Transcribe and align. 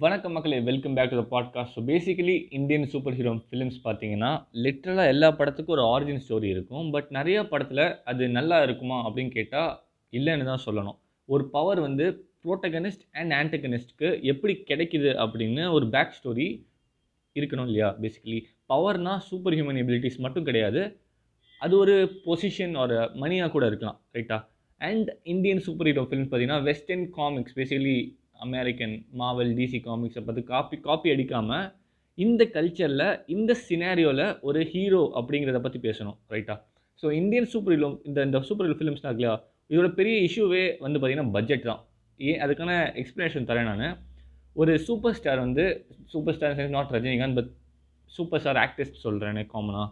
வணக்கம் 0.00 0.32
மக்களே 0.32 0.60
welcome 0.60 0.94
back 0.94 1.10
to 1.10 1.16
the 1.22 1.24
podcast 1.32 1.74
so 1.76 1.80
basically 1.86 2.46
Indian 2.50 2.86
super 2.86 3.14
hero 3.14 3.32
films 3.48 3.76
பார்த்தீங்கன்னா 3.84 4.30
லிட்ரலாக 4.52 5.06
எல்லா 5.06 5.28
படத்துக்கும் 5.38 5.74
ஒரு 5.76 5.82
ஆரிஜின் 5.82 6.22
ஸ்டோரி 6.28 6.44
இருக்கும். 6.44 6.90
பட் 6.90 7.08
நிறைய 7.10 7.48
படத்தில் 7.48 7.82
அது 8.04 8.28
நல்லா 8.28 8.62
இருக்குமா 8.62 9.08
அப்படின்னு 9.08 9.28
கேட்டால் 9.28 9.82
இல்லைன்னு 10.12 10.44
தான் 10.44 10.64
சொல்லணும். 10.66 10.96
ஒரு 11.28 11.44
பவர் 11.48 11.80
வந்து 11.80 12.06
ப்ரோட்டகனிஸ்ட் 12.44 13.04
அண்ட் 13.12 13.32
ஆன்டகனிஸ்ட்க்கு 13.32 14.22
எப்படி 14.22 14.54
கிடைக்குது 14.70 15.12
அப்படின்னு 15.24 15.72
ஒரு 15.72 15.88
பேக் 15.88 16.16
ஸ்டோரி 16.22 16.48
இருக்கணும் 17.36 17.66
இல்லையா 17.66 17.96
பேசிக்கலி 18.00 18.40
பவர்னால் 18.68 19.18
சூப்பர் 19.18 19.52
ஹியூமன் 19.52 19.80
எபிலிட்டிஸ் 19.84 20.18
மட்டும் 20.18 20.44
கிடையாது. 20.44 20.82
அது 21.60 21.76
ஒரு 21.78 21.96
பொசிஷன் 22.26 22.76
ஒரு 22.76 23.10
மணியாக 23.14 23.50
கூட 23.50 23.66
இருக்கலாம் 23.66 24.00
ரைட்டா 24.14 24.40
and 24.80 25.10
Indian 25.22 25.58
super 25.58 25.86
hero 25.86 26.02
films 26.02 26.30
பார்த்தீங்கன்னா 26.30 26.62
western 26.62 27.10
comics 27.10 27.58
basically 27.60 27.96
American 28.36 29.04
Marvel 29.12 29.54
DC 29.54 29.80
காமிக்ஸை 29.80 30.22
பார்த்து 30.22 30.42
காப்பி 30.44 30.76
காப்பி 30.80 31.10
அடிக்காமல் 31.10 31.66
இந்த 32.18 32.44
கல்ச்சரில் 32.54 33.06
இந்த 33.26 33.52
சினாரியோவில் 33.68 34.26
ஒரு 34.40 34.60
ஹீரோ 34.64 35.02
அப்படிங்கிறத 35.14 35.60
பற்றி 35.60 35.78
பேசணும் 35.78 36.18
ரைட்டா 36.30 36.56
ஸோ 37.02 37.06
இந்தியன் 37.12 37.48
சூப்பர் 37.52 37.74
ஹீரோ 37.74 37.90
இந்த 38.04 38.18
இந்த 38.24 38.40
சூப்பர் 38.40 38.66
ஹீரோ 38.66 38.78
ஃபிலிம்ஸ்னா 38.80 39.10
இல்லையா 39.10 39.32
இதோட 39.70 39.88
பெரிய 39.94 40.16
இஷ்யூவே 40.28 40.64
வந்து 40.80 40.98
பார்த்திங்கன்னா 40.98 41.30
பட்ஜெட் 41.30 41.62
தான். 41.62 41.80
ஏன் 42.20 42.40
அதுக்கான 42.40 42.72
எக்ஸ்ப்ளனேஷன் 42.94 43.48
தரேன் 43.50 43.70
நான். 43.72 43.96
ஒரு 44.56 44.72
சூப்பர் 44.78 45.14
ஸ்டார் 45.14 45.38
வந்து 45.38 45.64
super 46.12 46.34
star 46.34 46.74
not 46.76 46.92
Rajinikanth 46.92 47.34
but 47.34 47.50
super 48.10 48.40
star 48.40 48.56
artist 48.56 49.04
சொல்கிறேன் 49.04 49.40
காமனாக 49.52 49.86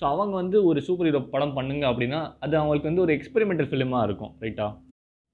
ஸோ 0.00 0.04
அவங்க 0.04 0.34
வந்து 0.36 0.64
ஒரு 0.64 0.80
சூப்பர் 0.82 1.08
ஹீரோ 1.08 1.20
படம் 1.34 1.54
பண்ணுங்க 1.54 1.84
அப்படின்னா 1.92 2.20
அது 2.38 2.54
அவங்களுக்கு 2.56 2.90
வந்து 2.90 3.00
ஒரு 3.00 3.12
எக்ஸ்பெரிமெண்டல் 3.16 3.68
ஃபிலிமாக 3.70 4.06
இருக்கும் 4.08 4.32
ரைட்டா 4.40 4.66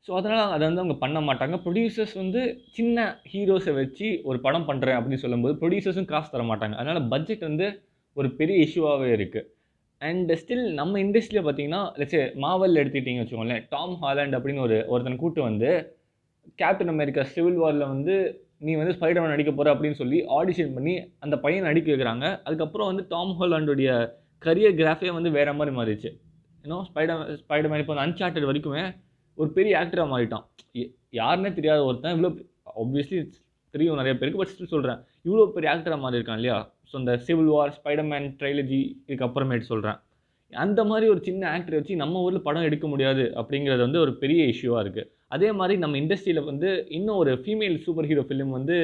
ஸோ 0.06 0.10
அதனால் 0.18 0.52
அதை 0.54 0.62
வந்து 0.68 0.82
அவங்க 0.82 0.96
பண்ண 1.02 1.18
மாட்டாங்க. 1.26 1.56
ப்ரொடியூசர்ஸ் 1.64 2.14
வந்து 2.22 2.40
சின்ன 2.76 3.04
ஹீரோஸை 3.32 3.72
வச்சு 3.80 4.06
ஒரு 4.28 4.38
படம் 4.46 4.66
பண்ணுறேன் 4.70 4.96
அப்படின்னு 4.98 5.22
சொல்லும்போது 5.24 5.54
ப்ரொடியூசர்ஸும் 5.60 6.08
காசு 6.12 6.28
தர 6.32 6.42
மாட்டாங்க. 6.50 6.74
அதனால் 6.80 7.08
பட்ஜெட் 7.12 7.44
வந்து 7.48 7.66
ஒரு 8.16 8.28
பெரிய 8.40 8.56
இஷ்யூவாகவே 8.66 9.08
இருக்குது 9.16 9.46
அண்ட் 10.02 10.30
ஸ்டில் 10.40 10.66
நம்ம 10.80 10.98
இண்டஸ்ட்ரியில் 11.04 11.44
பார்த்தீங்கன்னா 11.46 11.82
லட்சே 12.00 12.20
மாவல் 12.44 12.80
எடுத்துக்கிட்டிங்க 12.80 13.22
வச்சுக்கோங்களேன். 13.22 13.62
டாம் 13.74 13.94
ஹாலண்ட் 14.02 14.36
அப்படின்னு 14.38 14.64
ஒரு 14.66 14.76
ஒருத்தன் 14.92 15.20
கூட்டு 15.22 15.40
வந்து 15.48 15.70
கேப்டன் 16.60 16.92
அமெரிக்கா 16.94 17.22
சிவில் 17.34 17.60
வாரில் 17.62 17.86
வந்து 17.92 18.14
நீ 18.66 18.72
வந்து 18.80 18.94
ஸ்பைடர்மேன் 18.96 19.34
நடிக்க 19.34 19.52
போகிற 19.52 19.72
அப்படின்னு 19.74 19.98
சொல்லி 20.02 20.18
ஆடிஷன் 20.38 20.74
பண்ணி 20.76 20.94
அந்த 21.24 21.36
பையன் 21.44 21.66
நடிக்க 21.68 21.88
வைக்கிறாங்க. 21.92 22.26
அதுக்கப்புறம் 22.46 22.90
வந்து 22.90 23.04
டாம் 23.14 23.34
ஹாலண்டுடைய 23.40 23.90
கரியர் 24.46 24.76
கிராஃபே 24.80 25.10
வந்து 25.18 25.30
வேறு 25.38 25.56
மாதிரி 25.60 25.74
மாறிடுச்சு. 25.78 26.10
ஏன்னா 26.64 26.78
ஸ்பைடர் 26.90 27.24
ஸ்பைடர்மேன் 27.42 27.82
இப்போ 27.82 27.94
அந்த 27.94 28.04
அன்சார்ட்டட் 28.06 28.48
வரைக்குமே 28.50 28.84
ஒரு 29.38 29.48
பெரிய 29.58 29.72
ஆக்டராக 29.82 30.08
மாறிட்டான். 30.12 30.44
யாருன்னே 31.20 31.50
தெரியாத 31.58 31.80
ஒருத்தன் 31.88 32.14
இவ்வளோ 32.16 32.30
ஆப்வியஸ்லி 32.82 33.18
தெரியும் 33.74 34.00
நிறைய 34.00 34.14
பேருக்கு 34.18 34.40
பட் 34.40 34.52
ஸ்டில் 34.52 34.72
சொல்கிறேன் 34.74 35.00
இவ்வளோ 35.26 35.44
பெரிய 35.56 35.68
ஆக்டராக 35.74 36.00
மாறி 36.04 36.18
இருக்கான் 36.18 36.40
இல்லையா? 36.40 36.58
ஸோ 36.90 36.94
இந்த 37.02 37.12
சிவில் 37.26 37.52
வார் 37.54 37.72
ஸ்பைடர்மேன் 37.78 38.28
ட்ரைலஜி 38.40 38.80
இதுக்கு 39.06 39.26
அப்புறமேட்டு 39.28 39.70
சொல்கிறேன் 39.72 39.98
அந்த 40.52 40.80
மாதிரி 40.90 41.06
ஒரு 41.12 41.20
சின்ன 41.28 41.42
ஆக்டரை 41.54 41.76
வச்சு 41.78 41.94
நம்ம 42.02 42.20
ஊரில் 42.26 42.44
படம் 42.46 42.66
எடுக்க 42.68 42.86
முடியாது 42.92 43.24
அப்படிங்கிறது 43.40 43.82
வந்து 43.86 44.00
ஒரு 44.04 44.12
பெரிய 44.22 44.40
இஷ்யூவாக 44.52 44.82
இருக்குது 44.84 45.08
அதே 45.34 45.48
மாதிரி 45.60 45.74
நம்ம 45.84 45.98
இண்டஸ்ட்ரியில் 46.02 46.48
வந்து 46.50 46.68
இன்னும் 46.98 47.20
ஒரு 47.22 47.32
ஃபீமேல் 47.44 47.76
சூப்பர் 47.86 48.08
ஹீரோ 48.10 48.24
ஃபிலிம் 48.28 48.52
வந்து 48.58 48.76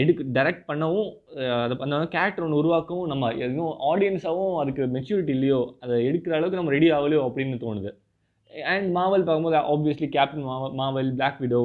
எடுக்க 0.00 0.24
டைரக்ட் 0.36 0.64
பண்ணவும் 0.70 1.10
அதை 1.64 1.74
அந்த 1.84 2.08
கேரக்டர் 2.14 2.44
ஒன்று 2.46 2.60
உருவாக்கவும் 2.62 3.10
நம்ம 3.12 3.30
எதுவும் 3.44 3.74
ஆடியன்ஸாகவும் 3.90 4.56
அதுக்கு 4.62 4.88
மெச்சூரிட்டி 4.96 5.32
இல்லையோ 5.36 5.60
அதை 5.84 5.96
எடுக்கிற 6.08 6.34
அளவுக்கு 6.38 6.60
நம்ம 6.60 6.74
ரெடி 6.76 6.88
ஆகலையோ 6.96 7.20
அப்படின்னு 7.28 7.58
தோணுது. 7.64 7.92
அண்ட் 8.72 8.88
மாவல் 8.98 9.24
பார்க்கும்போது 9.26 9.58
obviously 9.74 10.08
Captain 10.16 10.46
Marvel 10.50 10.74
Marvel 10.80 11.10
Black 11.18 11.40
Widow 11.44 11.62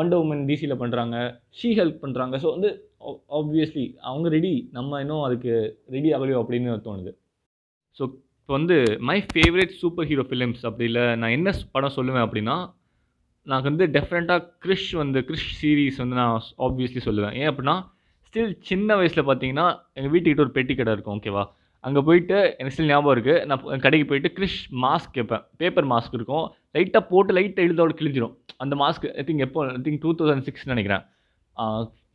Wonder 0.00 0.20
Woman 0.24 0.46
டிசியில் 0.50 0.80
பண்ணுறாங்க 0.82 1.16
ஷீ 1.58 1.68
ஹெல்ப் 1.80 2.00
பண்ணுறாங்க 2.04 2.36
ஸோ 2.44 2.48
வந்து 2.56 2.70
ஆப்வியஸ்லி 3.38 3.84
அவங்க 4.08 4.28
ரெடி 4.36 4.54
நம்ம 4.76 5.00
இன்னும் 5.00 5.24
அதுக்கு 5.26 5.52
ரெடி 5.96 6.08
ஆகலையோ 6.16 6.40
அப்படின்னு 6.42 6.76
தோணுது. 6.88 7.12
ஸோ 7.98 8.02
இப்போ 8.40 8.52
வந்து 8.58 8.76
my 9.08 9.18
favourite 9.32 9.72
super 9.82 10.08
hero 10.10 10.24
films 10.30 10.64
அப்படி 10.68 10.86
இல்லை 10.90 11.04
நான் 11.20 11.34
என்ன 11.36 11.54
படம் 11.76 11.96
சொல்லுவேன் 11.98 12.24
அப்படின்னா 12.26 12.56
நான் 13.46 13.66
வந்து 13.68 13.84
டெஃபரெண்ட்டாக 13.96 14.48
கிறிஷ் 14.64 14.90
வந்து 15.02 15.18
கிறிஷ் 15.28 15.50
சீரீஸ் 15.60 16.00
வந்து 16.02 16.16
நான் 16.20 16.34
ஆப்வியஸ்லி 16.66 17.02
சொல்லுவேன். 17.08 17.36
ஏன் 17.40 17.50
அப்படின்னா 17.50 17.76
ஸ்டில் 18.26 18.52
சின்ன 18.70 18.96
வயசில் 19.00 19.28
பார்த்தீங்கன்னா 19.28 19.66
எங்கள் 19.98 20.12
வீட்டுக்கிட்ட 20.14 20.44
ஒரு 20.46 20.56
பெட்டி 20.58 20.74
கடை 20.74 20.92
இருக்கும் 20.96 21.16
ஓகேவா 21.18 21.44
அங்கே 21.86 22.00
போயிட்டு 22.08 22.38
எனக்கு 22.58 22.74
ஸ்டில் 22.74 22.90
ஞாபகம் 22.92 23.14
இருக்குது 23.16 23.44
நான் 23.50 23.82
கடைக்கு 23.84 24.06
போயிட்டு 24.10 24.30
கிறிஷ் 24.36 24.58
மாஸ்க் 24.84 25.14
கேட்பேன். 25.16 25.42
பேப்பர் 25.60 25.88
மாஸ்க் 25.92 26.16
இருக்கும். 26.18 26.46
லைட்டாக 26.76 27.02
போட்டு 27.12 27.34
லைட்டாக 27.38 27.66
எழுதோட 27.68 27.94
கிழிஞ்சிரும். 28.00 28.34
அந்த 28.64 28.74
மாஸ்க் 28.82 29.06
ஐ 29.20 29.24
திங்க் 29.28 29.44
எப்போ 29.46 29.60
I 29.76 29.80
think 29.86 30.00
two 30.04 30.12
thousand 30.20 30.46
six 30.48 30.70
நினைக்கிறேன். 30.72 31.02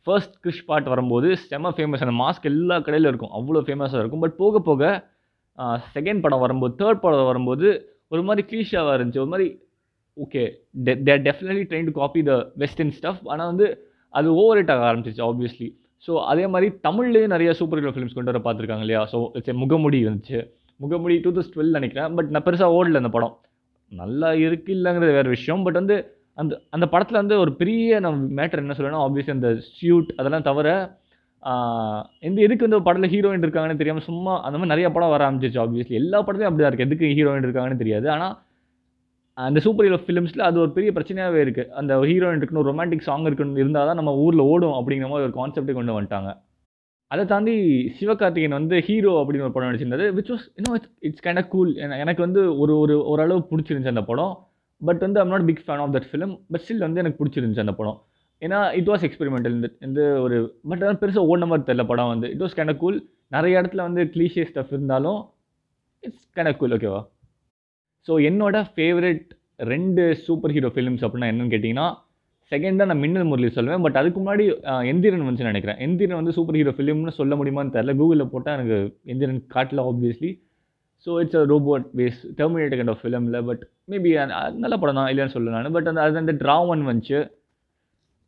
ஃபர்ஸ்ட் 0.06 0.36
கிறிஷ் 0.44 0.64
பாட் 0.70 0.88
வரும்போது 0.92 1.28
செம்ம 1.50 1.72
ஃபேமஸ் 1.76 2.04
அந்த 2.06 2.16
மாஸ்க் 2.22 2.48
எல்லா 2.52 2.76
கடையிலும் 2.86 3.12
இருக்கும். 3.12 3.32
அவ்வளோ 3.38 3.62
ஃபேமஸாக 3.68 4.02
இருக்கும். 4.02 4.22
பட் 4.24 4.36
போக 4.42 4.60
போக 4.68 4.82
செகண்ட் 5.96 6.22
படம் 6.24 6.42
வரும்போது 6.44 6.74
தேர்ட் 6.82 7.02
படம் 7.04 7.28
வரும்போது 7.30 7.66
ஒரு 8.14 8.22
மாதிரி 8.28 8.42
கிளீஷாக 8.50 8.94
இருந்துச்சு. 8.98 9.22
ஒரு 9.24 9.32
மாதிரி 9.34 9.48
okay 10.24 10.42
there 11.06 11.24
definitely 11.28 11.64
trying 11.70 11.88
to 11.88 11.94
copy 12.00 12.20
the 12.28 12.34
western 12.62 12.92
stuff 12.98 13.24
ஆனால் 13.32 13.50
வந்து 13.52 13.66
அது 14.18 14.28
ஓவர் 14.42 14.56
ரேட் 14.58 14.72
ஆக 14.74 14.84
ஆரம்பிச்சிச்சு 14.90 15.24
ஆப்வியஸ்லி 15.28 15.68
ஸோ 16.06 16.12
அதே 16.32 16.44
மாதிரி 16.54 16.68
தமிழ்லேயும் 16.86 17.32
நிறைய 17.34 17.50
சூப்பர் 17.60 17.80
ஹீரோ 17.80 17.92
ஃபிலிம்ஸ் 17.94 18.16
கொண்டு 18.16 18.32
வர 18.32 18.40
பார்த்துருக்காங்க 18.46 18.84
இல்லையா? 18.86 19.02
ஸோ 19.12 19.18
முகமுடி 19.62 20.00
வந்துச்சு 20.08 20.38
முகமுடி 20.80 21.14
டூ 21.24 21.30
தௌசண்ட் 21.36 21.54
டுவெல் 21.56 21.76
நினைக்கிறேன். 21.78 22.10
பட் 22.16 22.30
நான் 22.34 22.46
பெருசாக 22.46 22.76
ஓடல 22.78 23.00
அந்த 23.02 23.10
படம். 23.16 23.34
நல்லா 23.92 24.28
இருக்கு 24.46 24.70
இல்லைங்கிறது 24.76 25.16
வேறு 25.18 25.34
விஷயம். 25.36 25.64
பட் 25.66 25.78
வந்து 25.80 25.96
அந்த 26.42 26.54
அந்த 26.76 26.86
படத்தில் 26.92 27.20
வந்து 27.22 27.36
ஒரு 27.42 27.52
பெரிய 27.60 27.98
நம்ம 28.04 28.26
மேட்டர் 28.38 28.62
என்ன 28.62 28.74
சொல்லணும் 28.78 29.02
ஆப்வியஸ்லி 29.04 29.34
அந்த 29.36 29.50
ஷூட் 29.76 30.10
அதெல்லாம் 30.20 30.48
தவிர 30.48 30.68
இந்த 32.28 32.38
எதுக்கு 32.46 32.66
வந்து 32.66 32.78
படத்தில் 32.86 33.12
ஹீரோயின் 33.14 33.44
இருக்காங்கன்னு 33.46 33.80
தெரியாமல் 33.82 34.06
சும்மா 34.08 34.32
அந்த 34.46 34.56
மாதிரி 34.58 34.72
நிறைய 34.74 34.88
படம் 34.94 35.12
வர 35.12 35.24
ஆரம்பிச்சிச்சு 35.26 35.60
ஆப்வியஸ்லி 35.64 35.98
எல்லா 36.00 36.18
படத்துலையும் 36.26 36.50
அப்படி 36.50 36.64
தான் 36.64 36.72
இருக்குது 36.72 36.88
எதுக்கு 36.88 37.12
ஹீரோயின் 37.18 37.46
இருக்காங்கன்னு 37.46 37.82
தெரியாது. 37.82 38.06
ஆனால் 38.14 38.34
அந்த 39.38 39.60
சூப்பர் 39.64 39.86
ஹீரோ 39.86 39.98
ஃபிலிம்ஸில் 40.04 40.46
அது 40.48 40.56
ஒரு 40.60 40.70
பெரிய 40.76 40.90
பிரச்சனையாகவே 40.96 41.40
இருக்குது 41.44 41.70
அந்த 41.80 41.92
ஹீரோயின் 42.10 42.38
இருக்கணும் 42.40 42.60
ஒரு 42.62 42.70
ரொமான்டிக் 42.72 43.06
சாங் 43.08 43.26
இருக்குன்னு 43.28 43.60
இருந்தால் 43.62 43.88
தான் 43.88 43.98
நம்ம 44.00 44.12
ஊரில் 44.24 44.42
ஓடும் 44.50 44.76
அப்படிங்கிற 44.78 45.08
மாதிரி 45.12 45.26
ஒரு 45.28 45.34
கான்செப்டே 45.38 45.74
கொண்டு 45.78 45.96
வந்துட்டாங்க. 45.96 46.30
அதை 47.10 47.24
தாண்டி 47.32 47.54
சிவகார்த்திகேயன் 47.98 48.56
வந்து 48.58 48.76
ஹீரோ 48.86 49.12
அப்படின்னு 49.20 49.46
ஒரு 49.46 49.54
படம் 49.56 49.68
நடிச்சிருந்தது 49.70 50.06
விச் 50.18 50.30
வாஸ் 50.32 50.46
இன்னும் 50.58 50.76
it's 50.76 50.92
it's 51.08 51.24
kind 51.26 51.40
of 51.42 51.50
cool 51.54 51.70
எனக்கு 52.02 52.22
வந்து 52.26 52.42
ஒரு 52.62 52.74
ஒரு 52.84 52.94
ஓரளவு 53.12 53.42
பிடிச்சிருந்துச்சு 53.50 53.94
அந்த 53.94 54.04
படம். 54.10 54.32
பட் 54.80 55.02
வந்து 55.06 55.20
I'm 55.20 55.32
not 55.34 55.46
big 55.50 55.62
fan 55.66 55.82
of 55.84 55.92
that 55.96 56.08
film 56.12 56.32
but 56.52 56.62
still 56.64 56.84
வந்து 56.86 57.02
எனக்கு 57.02 57.20
பிடிச்சிருந்துச்சு 57.20 57.64
அந்த 57.64 57.74
படம். 57.80 57.98
ஏன்னா 58.42 58.60
இட் 58.78 58.88
வாஸ் 58.92 59.04
எக்ஸ்பெரிமெண்டல் 59.08 59.54
இந்த 59.58 59.68
இந்த 59.88 60.00
ஒரு 60.24 60.38
பட் 60.70 60.82
அதான் 60.82 61.00
பெருசாக 61.02 61.30
ஓட 61.32 61.46
மாதிரி 61.52 61.66
தெரில 61.68 61.86
படம் 61.92 62.10
வந்து. 62.14 62.30
It 62.34 62.42
was 62.44 62.56
kind 62.58 62.72
of 62.74 62.80
cool 62.84 62.98
நிறைய 63.36 63.60
இடத்துல 63.60 63.84
வந்து 63.88 64.02
கிளீஷே 64.14 64.46
ஸ்டஃப் 64.50 64.72
இருந்தாலும் 64.76 65.20
இட்ஸ் 66.02 66.26
கைண்ட் 66.36 66.50
ஆஃப் 66.52 66.58
கூல் 66.62 66.74
ஓகேவா 66.78 67.02
ஸோ 68.06 68.14
என்னோட 68.28 68.56
ஃபேவரட் 68.74 69.26
ரெண்டு 69.72 70.02
சூப்பர் 70.26 70.54
ஹீரோ 70.56 70.70
ஃபிலிம்ஸ் 70.74 71.04
அப்படின்னா 71.06 71.30
என்னென்னு 71.32 71.54
கேட்டிங்கன்னா 71.54 71.86
செகண்டாக 72.52 72.88
நான் 72.90 73.02
மின்னல் 73.04 73.28
முரளி 73.28 73.48
சொல்லுவேன் 73.54 73.84
பட் 73.84 73.96
அதுக்கு 74.00 74.18
முன்னாடி 74.22 74.44
எந்திரன் 74.90 75.24
வந்துச்சு 75.26 75.50
நினைக்கிறேன். 75.50 75.78
எந்திரன் 75.86 76.18
வந்து 76.20 76.34
சூப்பர் 76.36 76.58
ஹீரோ 76.58 76.72
ஃபிலிம்னு 76.76 77.14
சொல்ல 77.20 77.34
முடியுமான்னு 77.38 77.74
தெரில 77.76 77.94
கூகுளில் 78.00 78.32
போட்டால் 78.34 78.56
எனக்கு 78.58 78.76
எந்திரன் 79.12 79.40
காட்டல 79.54 79.84
obviously 79.90 80.30
so 81.06 81.12
it's 81.22 81.38
a 81.40 81.42
robot 81.52 81.86
base 81.98 82.20
terminator 82.38 82.78
kind 82.78 82.92
of 82.94 83.02
ஃபிலிமில் 83.02 83.38
பட் 83.48 83.62
மேபி 83.92 84.10
நல்ல 84.62 84.74
படம் 84.82 84.98
தான். 85.00 85.10
இல்லைன்னு 85.12 85.34
சொல்ல 85.36 85.54
நான். 85.56 85.74
பட் 85.76 85.88
அந்த 85.90 86.00
அது 86.04 86.16
வந்து 86.20 86.34
ராவன் 86.50 86.82
வந்துச்சு. 86.90 87.18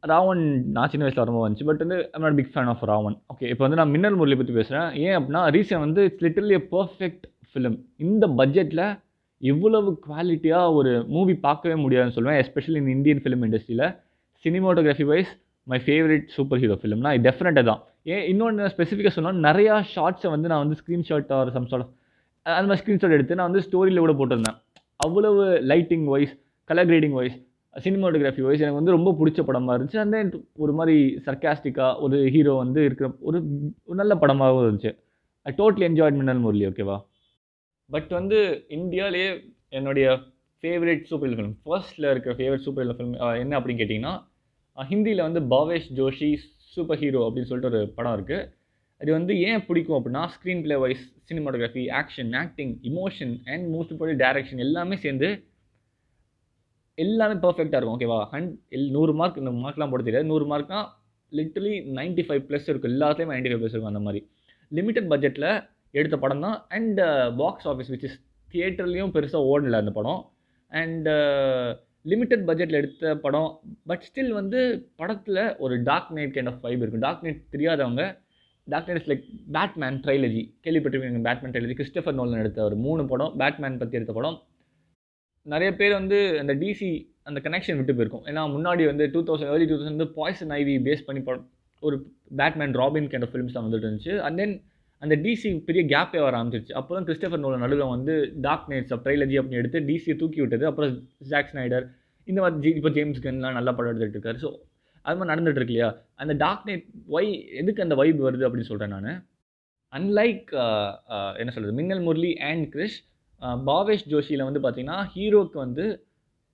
ராவன் 0.02 0.42
நான் 0.74 0.90
சின்ன 0.92 1.04
வயசில் 1.04 1.22
வரும்போது 1.22 1.46
வந்துச்சு. 1.46 1.66
பட் 1.70 1.82
வந்து 1.84 1.98
I'm 2.14 2.24
not 2.26 2.38
big 2.40 2.52
fan 2.54 2.70
of 2.72 2.84
Raavan 2.92 3.16
okay 3.32 3.48
இப்போ 3.52 3.64
வந்து 3.66 3.78
நான் 3.80 3.92
மின்னல் 3.94 4.18
முரளி 4.20 4.36
பற்றி 4.40 4.54
பேசுகிறேன் 4.58 4.88
ஏன் 5.04 5.16
அப்படின்னா 5.18 5.42
ரீசன் 5.56 5.84
வந்து 5.86 6.02
it's 6.08 6.24
literally 6.26 6.56
a 6.60 6.64
perfect 6.76 7.24
film 7.50 7.76
இந்த 8.06 8.24
பட்ஜெட்டில் 8.40 8.84
இவ்வளவு 9.40 9.90
குவாலிட்டியாக 10.06 10.72
ஒரு 10.78 10.92
மூவி 11.14 11.34
பார்க்கவே 11.46 11.74
முடியாதுன்னு 11.82 12.14
சொல்லுவேன் 12.16 12.38
எஸ்பெஷலி 12.42 12.78
இந்த 12.82 12.90
இந்தியன் 12.96 13.20
ஃபிலிம் 13.24 13.44
இண்டஸ்ட்ரியில் 13.46 13.86
cinematography 14.44 15.06
wise 15.12 15.30
my 15.66 15.78
favourite 15.86 16.26
super 16.36 16.60
hero 16.62 16.76
ஃபிலிம்னா 16.80 17.10
இது 17.16 17.24
டெஃபினட்டாக 17.28 17.64
தான். 17.70 17.80
ஏன் 18.12 18.24
இன்னொன்று 18.32 18.70
ஸ்பெசிஃபிக்காக 18.74 19.12
சொன்னால் 19.16 19.40
நிறையா 19.48 19.74
ஷார்ட்ஸை 19.94 20.30
வந்து 20.34 20.50
நான் 20.52 20.62
வந்து 20.64 20.78
ஸ்க்ரீன்ஷாட் 20.80 21.32
ஆர் 21.38 21.50
சம் 21.56 21.68
சார்ட் 21.72 21.90
அந்த 22.46 22.66
மாதிரி 22.68 22.82
ஸ்க்ரீன்ஷாட் 22.82 23.16
எடுத்து 23.16 23.38
நான் 23.38 23.48
வந்து 23.50 23.62
ஸ்டோரியில் 23.66 24.02
கூட 24.04 24.12
போட்டிருந்தேன். 24.20 24.58
அவ்வளவு 25.06 25.42
lighting 25.72 26.06
wise 26.14 26.32
colour 26.70 26.88
grading 26.90 27.16
wise 27.18 27.36
cinematography 27.74 28.42
wise 28.46 28.62
எனக்கு 28.64 28.80
வந்து 28.80 28.94
ரொம்ப 28.96 29.10
பிடிச்ச 29.18 29.40
படமாக 29.48 29.74
இருந்துச்சு. 29.76 29.98
அண்ட் 30.02 30.14
தென் 30.16 30.32
ஒரு 30.62 30.72
மாதிரி 30.78 30.96
சர்க்காஸ்டிக்காக 31.26 31.90
ஒரு 32.04 32.16
ஹீரோ 32.34 32.54
வந்து 32.62 32.80
இருக்கிற 32.88 33.08
ஒரு 33.28 33.38
நல்ல 34.00 34.14
படமாகவும் 34.22 34.64
இருந்துச்சு. 34.64 34.92
ஐ 35.46 35.52
டோட்டலி 35.60 35.86
என்ஜாய்மெண்டல் 35.90 36.42
முரளி 36.46 36.64
ஓகேவா 36.70 36.96
பட் 37.90 38.10
வந்து 38.18 38.38
இந்தியாவிலேயே 38.78 39.30
என்னுடைய 39.78 40.06
ஃபேவரட் 40.62 41.04
சூப்பர் 41.10 41.28
ஹீரோ 41.28 41.38
ஃபிலிம் 41.38 41.56
ஃபர்ஸ்ட்டில் 41.66 42.10
இருக்கிற 42.12 42.32
ஃபேவரட் 42.38 42.64
சூப்பர் 42.66 42.84
ஹீரோ 42.84 42.94
ஃபிலிம் 42.98 43.16
என்ன 43.42 43.52
அப்படின்னு 43.58 43.80
கேட்டிங்கன்னா 43.82 44.14
ஹிந்தியில் 44.78 45.26
வந்து 45.26 45.40
பாவேஷ் 45.54 45.88
ஜோஷி 45.98 46.30
சூப்பர் 46.74 47.00
ஹீரோ 47.02 47.20
அப்படின்னு 47.26 47.50
சொல்லிட்டு 47.50 47.70
ஒரு 47.72 47.80
படம் 47.98 48.16
இருக்குது 48.18 48.46
அது 49.00 49.10
வந்து 49.18 49.32
ஏன் 49.48 49.64
பிடிக்கும் 49.66 49.96
அப்படின்னா 49.98 50.22
screen 50.34 50.62
play 50.64 50.76
wise 50.84 51.04
cinematography 51.28 51.84
action 52.00 52.32
acting 52.42 52.72
emotion 52.90 53.34
and 53.52 53.64
most 53.74 53.92
important 53.94 54.22
direction 54.24 54.62
எல்லாமே 54.66 54.96
சேர்ந்து 55.04 55.28
எல்லாமே 56.98 57.34
பர்ஃபெக்டாக 57.44 57.78
இருக்கும் 57.78 57.96
ஓகேவா 57.96 58.20
ஹண்ட் 58.32 58.52
எல் 58.76 58.88
நூறு 58.96 59.12
மார்க் 59.18 59.36
இந்த 59.42 59.50
மார்க்லாம் 59.64 59.92
போட 59.92 60.02
தெரியாது. 60.02 60.26
நூறு 60.32 60.46
மார்க்னால் 60.52 60.86
லிட்டலி 61.32 61.74
நைன்ட்டி 61.98 62.24
ஃபைவ் 62.26 62.42
ப்ளஸ் 62.48 62.68
இருக்கும் 62.70 62.92
எல்லாத்துலேயும் 62.92 63.32
நைன்ட்டி 63.34 63.50
ஃபைவ் 63.50 63.60
ப்ளஸ் 63.62 63.74
இருக்கும் 63.74 63.92
அந்த 63.92 64.02
மாதிரி. 64.06 64.20
லிமிட்டட் 64.72 65.08
பட்ஜெட்டில் 65.12 65.50
எடுத்த 65.98 66.16
படம் 66.24 66.44
தான். 66.46 66.56
And 66.76 67.00
box 67.42 67.68
office 67.72 67.90
which 67.94 68.06
is 68.08 68.18
தியேட்டர்லேயும் 68.52 69.12
பெருசாக 69.16 69.50
ஓடல 69.52 69.80
அந்த 69.82 69.92
படம். 69.98 70.20
அண்டு 70.72 71.12
லிமிட்டட் 72.10 72.44
பட்ஜெட்டில் 72.48 72.80
எடுத்த 72.80 73.14
படம் 73.24 73.50
பட் 73.90 74.04
ஸ்டில் 74.08 74.32
வந்து 74.38 74.58
படத்தில் 75.00 75.42
ஒரு 75.64 75.74
dark 75.88 76.12
knight 76.16 76.34
kind 76.36 76.50
of 76.52 76.62
vibe 76.66 76.82
இருக்கும். 76.84 77.04
டார்க் 77.06 77.24
நைட் 77.26 77.42
தெரியாதவங்க 77.54 78.04
dark 78.66 78.88
knight 78.88 79.00
is 79.02 79.10
like 79.10 79.24
Batman 79.56 79.98
trilogy 80.04 80.42
கேள்விப்பட்டிருக்கீங்க 80.64 81.22
Batman 81.28 81.52
trilogy 81.54 81.76
Christopher 81.80 82.16
Nolan 82.18 82.42
எடுத்த 82.44 82.64
ஒரு 82.68 82.76
மூணு 82.86 83.04
படம் 83.12 83.34
பேட்மேன் 83.42 83.78
பற்றி 83.82 83.98
எடுத்த 83.98 84.14
படம். 84.18 84.38
நிறைய 85.52 85.70
பேர் 85.80 85.94
வந்து 86.00 86.18
அந்த 86.40 86.54
டிசி 86.62 86.90
அந்த 87.28 87.38
கனெக்ஷன் 87.44 87.78
விட்டு 87.78 87.94
போயிருக்கும். 87.94 88.24
ஏன்னா 88.30 88.42
முன்னாடி 88.54 88.82
வந்து 88.90 89.04
two 89.14 89.20
thousand 89.28 89.52
early 89.52 89.68
two 89.70 89.76
thousand 89.78 89.96
வந்து 89.96 90.10
பாய்சன் 90.18 90.52
ஐவி 90.60 90.74
பேஸ் 90.88 91.06
பண்ணி 91.06 91.22
படம் 91.28 91.46
ஒரு 91.82 91.96
Batman 92.40 92.74
Robin 92.80 93.08
kind 93.12 93.26
of 93.26 93.32
films 93.32 93.56
தான் 93.56 93.66
வந்துட்டு 93.66 93.86
இருந்துச்சு. 93.88 94.14
அண்ட் 94.26 94.38
தென் 94.42 94.54
அந்த 95.02 95.14
டிசி 95.24 95.48
பெரிய 95.68 95.82
கேப்பே 95.92 96.20
வர 96.24 96.32
ஆரம்பிச்சிருச்சு. 96.38 96.74
அப்போ 96.80 96.92
தான் 96.94 97.06
கிறிஸ்டபர் 97.08 97.42
நோலன் 97.44 97.64
நடுவில் 97.64 97.92
வந்து 97.94 98.14
டார்க் 98.46 98.68
நைட்ஸ் 98.70 98.94
ட்ரைலஜி 99.04 99.36
அப்படின்னு 99.40 99.60
எடுத்து 99.62 99.80
டிசியை 99.90 100.16
தூக்கி 100.22 100.40
விட்டது. 100.44 100.64
அப்புறம் 100.70 100.94
ஜாக் 101.32 101.50
ஸ்னைடர் 101.52 101.86
இந்த 102.28 102.38
மாதிரி 102.44 102.60
ஜி 102.64 102.70
இப்போ 102.78 102.90
ஜேம்ஸ் 102.96 103.22
கன்லாம் 103.26 103.56
நல்லா 103.58 103.72
படம் 103.76 103.90
எடுத்துகிட்டு 103.92 104.18
இருக்காரு. 104.18 104.40
ஸோ 104.44 104.50
அது 105.04 105.16
மாதிரி 105.18 105.32
நடந்துட்டு 105.32 105.60
இருக்கு 105.60 105.74
இல்லையா? 105.74 105.90
அந்த 106.22 106.32
டார்க் 106.44 106.66
நைட் 106.68 106.86
ஒய் 107.16 107.30
எதுக்கு 107.60 107.84
அந்த 107.86 107.94
வைப் 108.00 108.22
வருது 108.26 108.46
அப்படின்னு 108.48 108.70
சொல்கிறேன் 108.70 108.94
நான். 108.96 109.10
அன்லைக் 109.92 110.48
uh, 110.64 110.90
uh, 111.14 111.30
என்ன 111.40 111.50
சொல்கிறது 111.54 111.76
மின்னல் 111.78 112.04
முரளி 112.06 112.32
அண்ட் 112.48 112.64
கிறிஷ் 112.74 112.98
பாவேஷ் 113.66 114.04
ஜோஷியில் 114.12 114.46
வந்து 114.48 114.60
பார்த்திங்கன்னா 114.64 114.98
ஹீரோக்கு 115.14 115.56
வந்து 115.64 115.84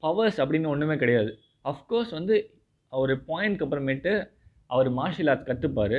பவர்ஸ் 0.02 0.38
அப்படின்னு 0.42 0.70
ஒன்றுமே 0.74 0.96
கிடையாது. 0.96 1.30
அஃப்கோர்ஸ் 1.64 2.12
வந்து 2.18 2.36
ஒரு 2.92 3.14
பாயிண்ட்க்கு 3.28 3.66
அப்புறமேட்டு 3.66 4.12
அவர் 4.70 4.88
மார்ஷியல் 4.98 5.30
ஆர்ட்ஸ் 5.32 5.48
கற்றுப்பார் 5.50 5.96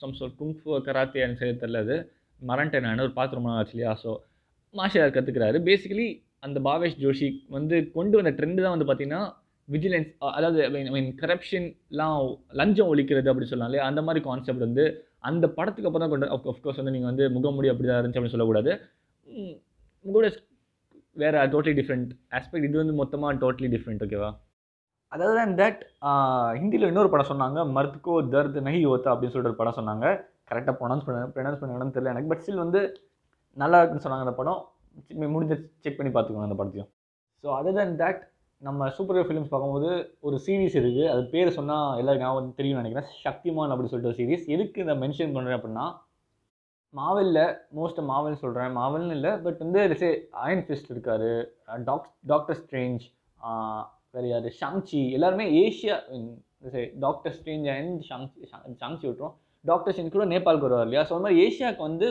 சம் 0.00 0.16
சொல் 0.18 0.34
குங்ஃபு 0.38 0.80
கராத்தே 0.86 1.22
எனக்கு 1.24 1.42
செய்ய 1.42 1.54
தெரில 1.62 1.82
அது 1.84 1.96
மறந்துட்டேன் 2.40 2.84
நான். 2.86 3.04
ஒரு 3.06 3.14
பார்த்து 3.16 3.38
ரொம்ப 3.38 3.48
நாள் 3.50 3.60
ஆச்சு 3.60 3.74
இல்லையா 3.74 3.92
ஸோ 4.02 4.10
மார்ஷல் 4.74 5.02
ஆர்ட் 5.04 5.16
கற்றுக்கிறாரு 5.16 5.58
பேசிக்கலி 5.68 6.06
அந்த 6.46 6.58
பாவேஷ் 6.66 6.98
ஜோஷி 7.02 7.28
வந்து 7.56 7.76
கொண்டு 7.96 8.16
வந்த 8.18 8.32
ட்ரெண்டு 8.38 8.64
தான் 8.64 8.74
வந்து 8.74 8.88
பார்த்தீங்கன்னா 8.88 9.22
விஜிலன்ஸ் 9.68 10.08
அதாவது 10.36 10.60
ஐ 10.66 10.92
மீன் 10.94 11.10
கரப்ஷன்லாம் 11.20 12.20
லஞ்சம் 12.60 12.90
ஒழிக்கிறது 12.92 13.30
அப்படி 13.32 13.48
சொல்லலாம் 13.50 13.70
இல்லையா? 13.70 13.88
அந்த 13.90 14.00
மாதிரி 14.06 14.20
கான்செப்ட் 14.28 14.66
வந்து 14.66 14.84
அந்த 15.28 15.46
படத்துக்கு 15.56 15.88
அப்புறம் 15.88 16.04
தான் 16.04 16.12
கொண்டு 16.14 16.28
அஃப்கோர்ஸ் 16.52 16.80
வந்து 16.80 16.94
நீங்கள் 16.94 17.10
வந்து 17.10 17.24
முகமுடி 17.36 17.70
அப்படி 17.72 17.88
தான் 17.88 17.98
இருந்துச்சு 17.98 18.20
அப்படின்னு 18.20 18.36
சொல்லக்கூடாது. 18.36 18.72
முகமுடி 20.04 20.30
வேறு 21.16 21.44
டோட்டலி 21.54 21.74
டிஃப்ரெண்ட் 21.80 22.10
ஆஸ்பெக்ட் 22.38 22.68
இது 22.68 22.82
வந்து 22.82 22.96
மொத்தமாக 23.02 23.38
டோட்டலி 23.42 23.70
டிஃப்ரெண்ட் 23.74 24.04
ஓகேவா 24.06 24.30
அதாவது 25.14 25.36
தான் 25.40 25.54
தட் 25.60 25.80
ஹிந்தியில் 26.60 26.88
இன்னொரு 26.90 27.10
படம் 27.12 27.30
சொன்னாங்க 27.30 27.60
மர்த்கோ 27.76 28.14
தர்த் 28.34 28.58
நஹி 28.66 28.80
ஓத்தா 28.92 29.12
அப்படின்னு 29.12 29.34
சொல்லிட்டு 29.34 29.52
ஒரு 29.52 29.60
படம் 29.60 29.78
சொன்னாங்க. 29.78 30.06
கரெக்டாக 30.50 30.74
ப்ரொனவுன்ஸ் 30.80 31.06
பண்ண 31.06 31.20
ப்ரொனவுன்ஸ் 31.36 31.60
பண்ணணும்னு 31.62 31.94
தெரியல 31.96 32.12
எனக்கு. 32.14 32.30
பட் 32.32 32.42
ஸ்டில் 32.44 32.64
வந்து 32.64 32.80
நல்லா 33.62 33.78
இருக்குன்னு 33.80 34.04
சொன்னாங்க 34.06 34.26
அந்த 34.26 34.36
படம். 34.40 34.60
முடிஞ்ச 35.34 35.54
செக் 35.84 35.98
பண்ணி 35.98 36.12
பார்த்துக்கோங்க 36.14 36.48
அந்த 36.48 36.58
படத்தையும். 36.60 36.90
ஸோ 37.44 37.48
அதர் 37.58 37.76
தேன் 37.78 37.96
தட் 38.02 38.20
நம்ம 38.62 38.88
சூப்பர் 38.96 39.16
ஹீரோ 39.16 39.26
ஃபிலிம்ஸ் 39.28 39.52
பார்க்கும்போது 39.52 39.90
ஒரு 40.26 40.36
சீரீஸ் 40.46 40.74
இருக்குது 40.80 41.04
அது 41.12 41.22
பேர் 41.34 41.56
சொன்னால் 41.58 41.98
எல்லாருக்கும் 42.00 42.26
ஞாபகம் 42.28 42.58
தெரியும்னு 42.58 42.82
நினைக்கிறேன். 42.82 43.08
சக்திமான் 43.26 43.72
அப்படின்னு 43.72 43.92
சொல்லிட்டு 43.92 44.12
ஒரு 44.12 44.20
சீரீஸ் 44.20 44.44
எதுக்கு 44.54 44.82
இதை 44.84 44.96
மென்ஷன் 45.04 45.32
பண்ணுறேன் 45.36 45.58
அப்படின்னா 45.58 45.86
மாவலில் 46.94 47.44
மோஸ்ட் 47.78 48.00
மாவல் 48.10 48.42
சொல்கிறேன் 48.42 48.72
மாவல்னு 48.80 49.16
இல்லை 49.18 49.32
பட் 49.44 49.62
வந்து 49.64 49.80
சே 50.02 50.10
அயன் 50.44 50.64
ஃபிஸ்ட் 50.66 50.92
இருக்கார். 50.94 51.30
டாக் 51.88 52.08
டாக்டர் 52.32 52.58
ஸ்ட்ரேஞ்ச் 52.62 53.04
வேறு 54.14 54.28
யார் 54.30 54.48
ஷாங்சி 54.60 55.00
எல்லாருமே 55.16 55.46
Asia 55.62 55.96
Doctor 57.04 57.34
Strange 57.36 57.68
and 57.74 58.00
Shang Chi 58.08 58.40
Shang Chi 58.80 59.04
விட்டுரும். 59.08 59.34
டாக்டர் 59.64 59.92
ஸ்ட்ரேஞ்ச் 59.92 60.16
கூட 60.16 60.26
நேபாளுக்கு 60.32 60.66
வருவார் 60.66 60.88
இல்லையா 60.88 61.04
ஸோ 61.08 61.14
அது 61.16 61.24
மாதிரி 61.26 61.40
ஏஷியாவுக்கு 61.46 61.84
வந்து 61.88 62.08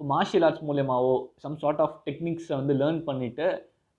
மார்ஷியல் 0.00 0.44
ஆர்ட்ஸ் 0.46 0.66
மூலியமாவோ 0.68 1.14
சம் 1.44 1.58
சார்ட் 1.62 1.82
ஆஃப் 1.84 1.96
டெக்னிக்ஸை 2.06 2.54
வந்து 2.60 2.74
லேர்ன் 2.80 3.00
பண்ணிவிட்டு 3.08 3.46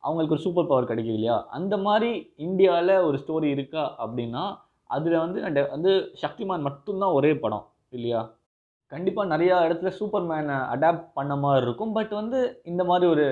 அவங்களுக்கு 0.04 0.36
ஒரு 0.36 0.44
சூப்பர் 0.46 0.69
பவர் 0.69 0.90
கிடைக்குது 0.92 1.18
இல்லையா? 1.19 1.38
அந்த 1.58 1.75
மாதிரி 1.88 2.12
இந்தியாவில் 2.46 2.94
ஒரு 3.08 3.18
ஸ்டோரி 3.24 3.50
இருக்கா 3.56 3.84
அப்படின்னா 4.04 4.44
அதில் 4.90 5.18
வந்து 5.25 5.40
வந்து 5.75 5.92
சக்திமான் 6.24 6.66
மட்டும்தான் 6.68 7.16
ஒரே 7.18 7.31
படம் 7.44 7.66
இல்லையா? 7.98 8.22
கண்டிப்பாக 8.92 9.31
நிறையா 9.34 9.57
இடத்துல 9.68 9.92
சூப்பர் 10.00 10.25
மேனை 10.31 10.56
அடாப்ட் 10.74 11.06
பண்ண 11.19 11.34
மாதிரி 11.44 11.66
இருக்கும். 11.68 11.94
பட் 11.98 12.14
வந்து 12.19 12.40
இந்த 12.72 12.84
மாதிரி 12.84 13.07
ஒரு 13.14 13.28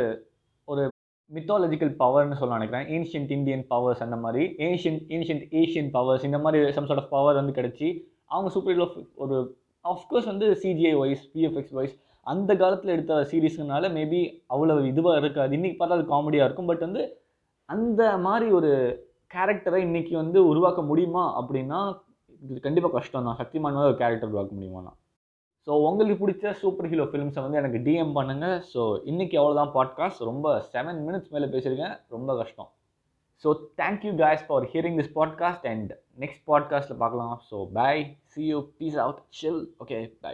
ஒரு 0.67 0.83
மித்தாலஜிக்கல் 1.31 1.93
பவர்னு 2.01 2.37
சொல்ல 2.39 2.57
நினைக்கிறேன். 2.57 2.85
ஏன்ஷியன்ட் 2.95 3.31
இந்தியன் 3.37 3.63
பவர்ஸ் 3.73 4.03
அந்த 4.05 4.17
மாதிரி 4.23 4.43
ஏன்ஷியன்ட் 4.67 5.03
ஏன்ஷியன்ட் 5.15 5.45
ஏஷியன் 5.61 5.89
பவர்ஸ் 5.95 6.25
இந்த 6.29 6.37
மாதிரி 6.45 6.71
சம் 6.77 6.87
சார்ட் 6.89 7.01
ஆஃப் 7.03 7.13
பவர் 7.15 7.39
வந்து 7.39 7.53
கிடச்சி 7.59 7.87
அவங்க 8.33 8.49
சூப்பர் 8.55 8.73
ஹீரோ 8.75 8.87
ஒரு 9.23 9.35
ஆஃப்கோர்ஸ் 9.85 10.29
வந்து 10.31 10.47
சிஜிஐ 10.63 10.93
வைஸ் 11.01 11.25
பிஎஃப்எக்ஸ் 11.33 11.75
வைஸ் 11.79 11.95
அந்த 12.27 12.51
காலத்தில் 12.61 12.93
எடுத்த 12.95 13.21
சீரீஸ்னால 13.31 13.89
மேபி 13.97 14.21
அவ்வளோ 14.53 14.73
இதுவாக 14.91 15.21
இருக்காது. 15.21 15.51
இன்றைக்கி 15.57 15.77
பார்த்தா 15.77 15.97
அது 15.97 16.05
காமெடியாக 16.13 16.47
இருக்கும். 16.47 16.69
பட் 16.71 16.83
வந்து 16.87 17.03
அந்த 17.69 18.03
மாதிரி 18.25 18.47
ஒரு 18.59 18.71
கேரக்டரை 19.35 19.79
இன்றைக்கி 19.87 20.13
வந்து 20.13 20.39
உருவாக்க 20.51 20.81
முடியுமா 20.81 21.23
அப்படின்னா 21.39 21.79
இது 22.41 22.59
கண்டிப்பாக 22.65 22.93
கஷ்டம் 22.97 23.27
தான் 23.29 23.39
சக்திமான் 23.41 23.79
ஒரு 23.87 23.97
கேரக்டர் 24.01 24.31
உருவாக்க 24.31 24.53
முடியுமாண்ணா 24.57 24.93
ஸோ 25.69 25.73
உங்களுக்கு 25.87 26.27
பிடிச்ச 26.27 26.51
சூப்பர் 26.51 26.87
ஹீரோ 26.87 27.03
ஃபிலிம்ஸை 27.03 27.41
வந்து 27.41 27.57
எனக்கு 27.57 27.77
டிஎம் 27.77 28.13
பண்ணுங்கள் 28.15 28.55
ஸோ 28.73 28.81
இன்றைக்கி 29.05 29.35
அவ்வளோதான் 29.39 29.73
பாட்காஸ்ட் 29.73 30.23
ரொம்ப 30.29 30.65
செவன் 30.73 30.99
மினிட்ஸ் 31.07 31.29
மேலே 31.29 31.45
பேசியிருக்கேன். 31.45 31.99
ரொம்ப 32.07 32.37
கஷ்டம். 32.37 32.69
So 33.43 33.49
thank you 33.77 34.11
guys 34.23 34.41
for 34.47 34.63
hearing 34.63 34.97
this 34.99 35.11
podcast 35.15 35.67
and 35.67 35.91
next 36.19 36.43
பாட்காஸ்ட்டில் 36.47 37.01
பார்க்கலாம். 37.03 37.41
So 37.51 37.69
bye 37.73 38.17
see 38.23 38.45
you 38.45 38.61
peace 38.77 38.97
out 38.97 39.21
chill 39.41 39.61
okay 39.85 39.99
bye 40.21 40.33